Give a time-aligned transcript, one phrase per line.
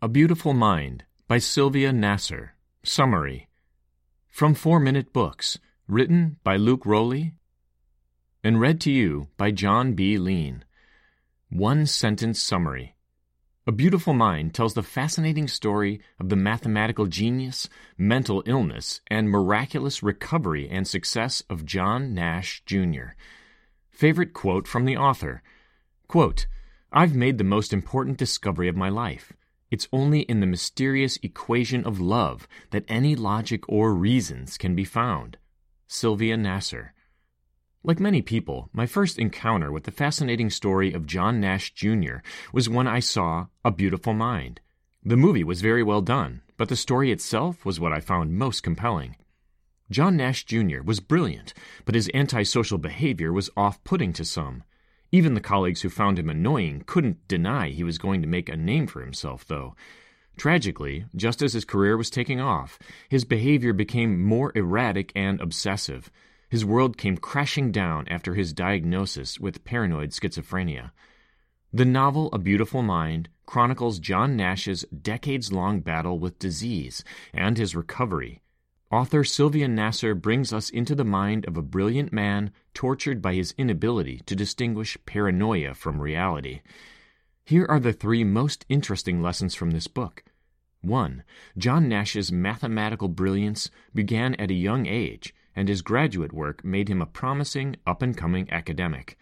[0.00, 2.50] A Beautiful Mind by Sylvia Nasar.
[2.84, 3.48] Summary
[4.28, 7.34] From Four Minute Books, written by Luke Rowley
[8.44, 10.16] and read to you by John B.
[10.16, 10.64] Lean.
[11.50, 12.94] One sentence summary.
[13.66, 20.00] A Beautiful Mind tells the fascinating story of the mathematical genius, mental illness, and miraculous
[20.00, 23.16] recovery and success of John Nash, Jr.
[23.90, 25.42] Favorite quote from the author
[26.06, 26.46] quote,
[26.92, 29.32] I've made the most important discovery of my life.
[29.70, 34.84] It's only in the mysterious equation of love that any logic or reasons can be
[34.84, 35.36] found.
[35.86, 36.94] Sylvia Nasar.
[37.82, 42.16] Like many people, my first encounter with the fascinating story of John Nash Jr.
[42.52, 44.60] was when I saw A Beautiful Mind.
[45.04, 48.62] The movie was very well done, but the story itself was what I found most
[48.62, 49.16] compelling.
[49.90, 50.82] John Nash Jr.
[50.82, 54.64] was brilliant, but his antisocial behavior was off putting to some.
[55.10, 58.56] Even the colleagues who found him annoying couldn't deny he was going to make a
[58.56, 59.74] name for himself, though.
[60.36, 66.10] Tragically, just as his career was taking off, his behavior became more erratic and obsessive.
[66.48, 70.92] His world came crashing down after his diagnosis with paranoid schizophrenia.
[71.72, 77.74] The novel A Beautiful Mind chronicles John Nash's decades long battle with disease and his
[77.74, 78.40] recovery.
[78.90, 83.54] Author Sylvia Nasar brings us into the mind of a brilliant man tortured by his
[83.58, 86.62] inability to distinguish paranoia from reality.
[87.44, 90.24] Here are the three most interesting lessons from this book.
[90.80, 91.22] 1.
[91.58, 97.02] John Nash's mathematical brilliance began at a young age, and his graduate work made him
[97.02, 99.18] a promising, up and coming academic.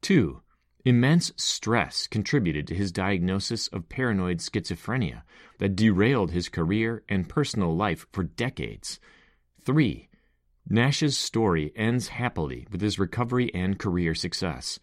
[0.00, 0.40] 2.
[0.86, 5.22] Immense stress contributed to his diagnosis of paranoid schizophrenia
[5.58, 9.00] that derailed his career and personal life for decades.
[9.64, 10.08] 3.
[10.68, 14.78] Nash's story ends happily with his recovery and career success.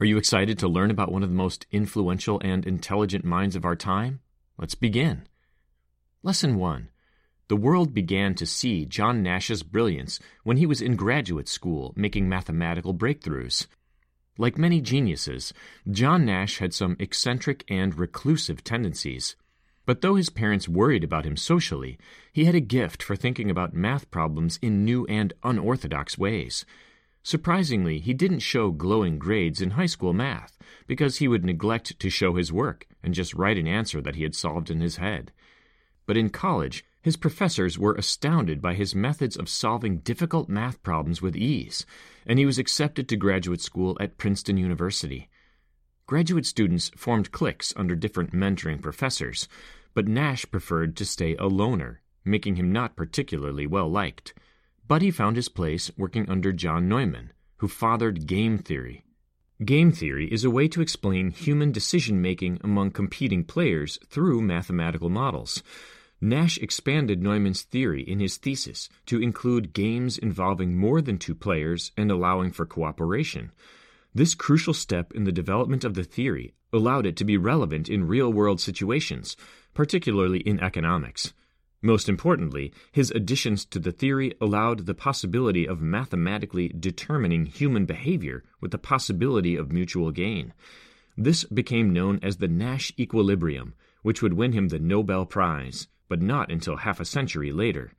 [0.00, 3.66] Are you excited to learn about one of the most influential and intelligent minds of
[3.66, 4.20] our time?
[4.56, 5.28] Let's begin.
[6.22, 6.88] Lesson 1.
[7.48, 12.30] The world began to see John Nash's brilliance when he was in graduate school making
[12.30, 13.66] mathematical breakthroughs.
[14.36, 15.52] Like many geniuses,
[15.88, 19.36] John Nash had some eccentric and reclusive tendencies.
[19.86, 21.98] But though his parents worried about him socially,
[22.32, 26.64] he had a gift for thinking about math problems in new and unorthodox ways.
[27.22, 32.10] Surprisingly, he didn't show glowing grades in high school math because he would neglect to
[32.10, 35.32] show his work and just write an answer that he had solved in his head.
[36.06, 41.20] But in college, his professors were astounded by his methods of solving difficult math problems
[41.20, 41.84] with ease,
[42.26, 45.28] and he was accepted to graduate school at Princeton University.
[46.06, 49.48] Graduate students formed cliques under different mentoring professors,
[49.92, 54.32] but Nash preferred to stay a loner, making him not particularly well liked.
[54.88, 59.04] But he found his place working under John Neumann, who fathered game theory.
[59.62, 65.10] Game theory is a way to explain human decision making among competing players through mathematical
[65.10, 65.62] models.
[66.20, 71.92] Nash expanded Neumann's theory in his thesis to include games involving more than two players
[71.98, 73.52] and allowing for cooperation.
[74.14, 78.06] This crucial step in the development of the theory allowed it to be relevant in
[78.06, 79.36] real world situations,
[79.74, 81.34] particularly in economics.
[81.82, 88.42] Most importantly, his additions to the theory allowed the possibility of mathematically determining human behavior
[88.62, 90.54] with the possibility of mutual gain.
[91.18, 96.22] This became known as the Nash equilibrium, which would win him the Nobel Prize but
[96.22, 97.92] not until half a century later.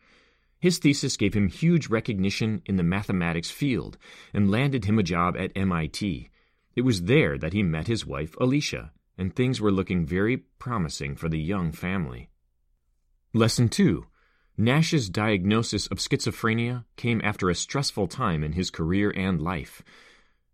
[0.60, 3.98] His thesis gave him huge recognition in the mathematics field
[4.34, 6.30] and landed him a job at MIT.
[6.76, 11.16] It was there that he met his wife, Alicia, and things were looking very promising
[11.16, 12.30] for the young family.
[13.34, 14.06] Lesson 2
[14.58, 19.84] Nash's diagnosis of schizophrenia came after a stressful time in his career and life.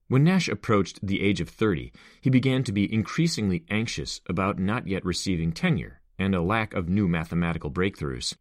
[0.07, 4.87] When Nash approached the age of 30, he began to be increasingly anxious about not
[4.87, 8.35] yet receiving tenure and a lack of new mathematical breakthroughs.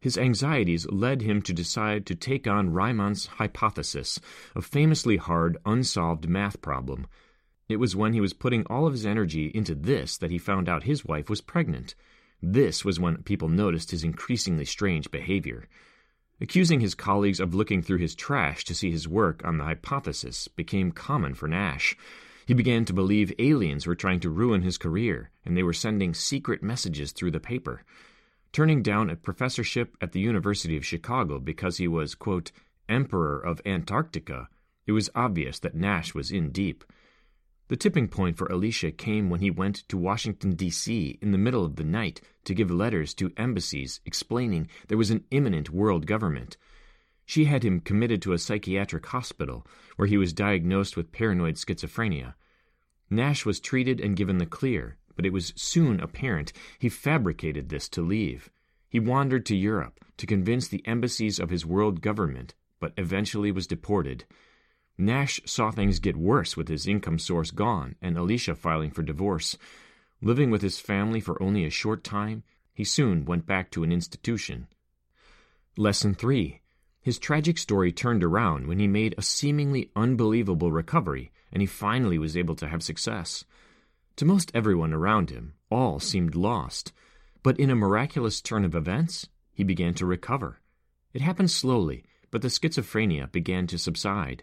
[0.00, 4.20] His anxieties led him to decide to take on Riemann's hypothesis,
[4.54, 7.06] a famously hard, unsolved math problem.
[7.68, 10.68] It was when he was putting all of his energy into this that he found
[10.68, 11.94] out his wife was pregnant.
[12.42, 15.66] This was when people noticed his increasingly strange behavior.
[16.40, 20.48] Accusing his colleagues of looking through his trash to see his work on the hypothesis
[20.48, 21.96] became common for Nash.
[22.46, 26.12] He began to believe aliens were trying to ruin his career, and they were sending
[26.12, 27.82] secret messages through the paper.
[28.52, 32.52] Turning down a professorship at the University of Chicago because he was, quote,
[32.88, 34.48] Emperor of Antarctica,
[34.86, 36.84] it was obvious that Nash was in deep.
[37.68, 41.18] The tipping point for Alicia came when he went to Washington, D.C.
[41.22, 45.24] in the middle of the night to give letters to embassies explaining there was an
[45.30, 46.58] imminent world government.
[47.26, 49.66] She had him committed to a psychiatric hospital
[49.96, 52.34] where he was diagnosed with paranoid schizophrenia.
[53.08, 57.88] Nash was treated and given the clear, but it was soon apparent he fabricated this
[57.90, 58.50] to leave.
[58.88, 63.66] He wandered to Europe to convince the embassies of his world government, but eventually was
[63.66, 64.24] deported.
[64.96, 69.56] Nash saw things get worse with his income source gone and Alicia filing for divorce.
[70.20, 73.90] Living with his family for only a short time, he soon went back to an
[73.90, 74.68] institution.
[75.76, 76.60] Lesson 3.
[77.04, 82.18] His tragic story turned around when he made a seemingly unbelievable recovery and he finally
[82.18, 83.44] was able to have success.
[84.16, 86.92] To most everyone around him, all seemed lost.
[87.42, 90.60] But in a miraculous turn of events, he began to recover.
[91.12, 94.42] It happened slowly, but the schizophrenia began to subside.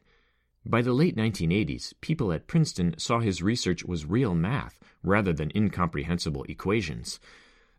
[0.63, 5.51] By the late 1980s, people at Princeton saw his research was real math rather than
[5.55, 7.19] incomprehensible equations.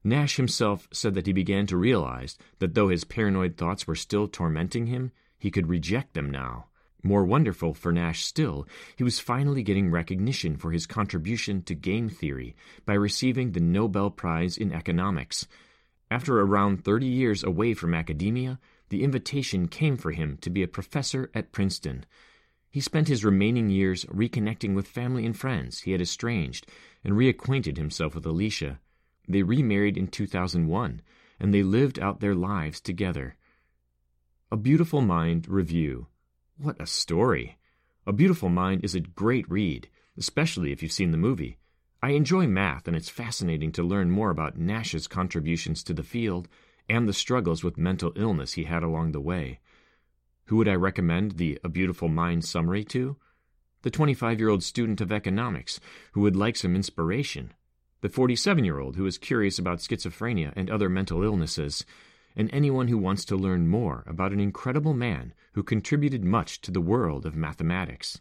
[0.05, 4.27] Nash himself said that he began to realize that though his paranoid thoughts were still
[4.27, 6.67] tormenting him, he could reject them now.
[7.05, 8.67] More wonderful for Nash still,
[8.97, 12.55] he was finally getting recognition for his contribution to game theory
[12.85, 15.49] by receiving the Nobel Prize in Economics.
[16.11, 20.69] After around 30 years away from academia, the invitation came for him to be a
[20.69, 22.05] professor at Princeton.
[22.71, 26.67] He spent his remaining years reconnecting with family and friends he had estranged
[27.03, 28.81] and reacquainted himself with Alicia.
[29.32, 31.00] They remarried in 2001,
[31.40, 33.37] and they lived out their lives together.
[34.50, 36.08] A Beautiful Mind Review.
[36.58, 37.56] What a story!
[38.06, 39.88] A Beautiful Mind is a great read,
[40.19, 41.56] especially if you've seen the movie.
[42.02, 46.46] I enjoy math, and it's fascinating to learn more about Nash's contributions to the field
[46.87, 49.61] and the struggles with mental illness he had along the way.
[50.49, 53.17] Who would I recommend the A Beautiful Mind summary to?
[53.81, 55.81] The 25 year old student of economics
[56.12, 57.55] who would like some inspiration.
[58.03, 61.87] The 47 year old who is curious about schizophrenia and other mental illnesses.
[62.35, 66.73] And anyone who wants to learn more about an incredible man who contributed much to
[66.73, 68.21] the world of mathematics.